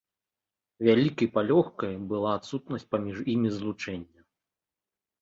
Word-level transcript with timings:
Вялікай 0.87 1.27
палёгкай 1.35 1.93
была 2.15 2.31
адсутнасць 2.39 2.89
паміж 2.97 3.23
імі 3.37 3.49
злучэння. 3.63 4.21